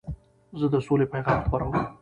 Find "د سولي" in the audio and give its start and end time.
0.73-1.05